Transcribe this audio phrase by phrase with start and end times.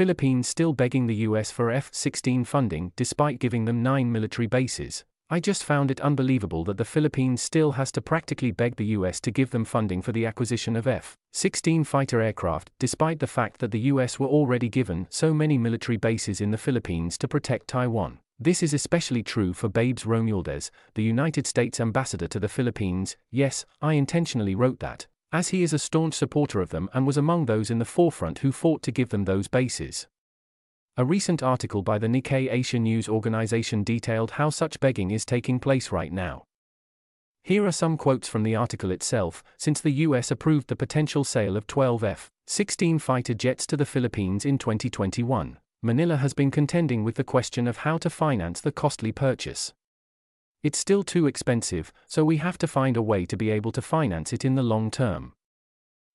[0.00, 5.04] Philippines still begging the US for F 16 funding despite giving them nine military bases.
[5.28, 9.20] I just found it unbelievable that the Philippines still has to practically beg the US
[9.20, 13.60] to give them funding for the acquisition of F 16 fighter aircraft, despite the fact
[13.60, 17.68] that the US were already given so many military bases in the Philippines to protect
[17.68, 18.20] Taiwan.
[18.38, 23.18] This is especially true for Babes Romualdez, the United States ambassador to the Philippines.
[23.30, 27.16] Yes, I intentionally wrote that, as he is a staunch supporter of them and was
[27.16, 30.06] among those in the forefront who fought to give them those bases.
[30.96, 35.60] A recent article by the Nikkei Asia News organization detailed how such begging is taking
[35.60, 36.44] place right now.
[37.42, 39.42] Here are some quotes from the article itself.
[39.56, 43.86] Since the US approved the potential sale of 12 F 16 fighter jets to the
[43.86, 48.72] Philippines in 2021, Manila has been contending with the question of how to finance the
[48.72, 49.72] costly purchase.
[50.62, 53.80] It's still too expensive, so we have to find a way to be able to
[53.80, 55.32] finance it in the long term.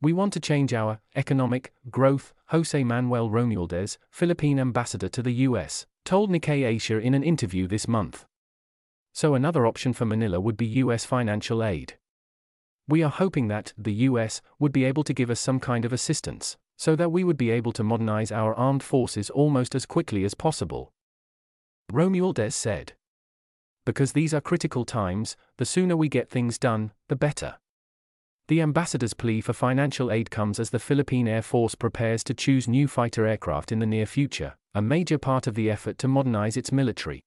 [0.00, 5.86] We want to change our economic growth, Jose Manuel Romualdez, Philippine ambassador to the US,
[6.04, 8.26] told Nikkei Asia in an interview this month.
[9.12, 11.94] So another option for Manila would be US financial aid.
[12.86, 15.92] We are hoping that the US would be able to give us some kind of
[15.92, 20.24] assistance so that we would be able to modernize our armed forces almost as quickly
[20.24, 20.92] as possible.
[21.92, 22.92] Romualdez said.
[23.88, 27.54] Because these are critical times, the sooner we get things done, the better.
[28.48, 32.68] The ambassador's plea for financial aid comes as the Philippine Air Force prepares to choose
[32.68, 36.58] new fighter aircraft in the near future, a major part of the effort to modernize
[36.58, 37.24] its military.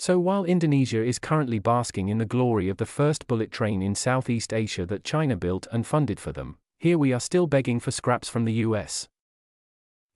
[0.00, 3.94] So while Indonesia is currently basking in the glory of the first bullet train in
[3.94, 7.92] Southeast Asia that China built and funded for them, here we are still begging for
[7.92, 9.08] scraps from the US.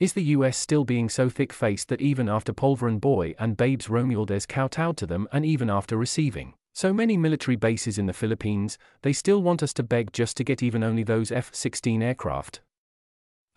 [0.00, 3.88] Is the US still being so thick faced that even after Polvoron Boy and Babes
[3.88, 8.78] Romualdez kowtowed to them and even after receiving so many military bases in the Philippines,
[9.02, 12.62] they still want us to beg just to get even only those F 16 aircraft?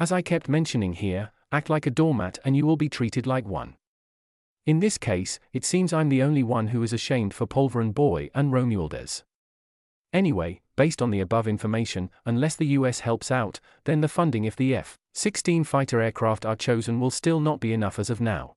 [0.01, 3.47] As I kept mentioning here, act like a doormat and you will be treated like
[3.47, 3.77] one.
[4.65, 8.29] In this case, it seems I'm the only one who is ashamed for Polvoron Boy
[8.35, 9.23] and Romualdez.
[10.11, 14.57] Anyway, based on the above information, unless the US helps out, then the funding if
[14.57, 18.55] the F 16 fighter aircraft are chosen will still not be enough as of now.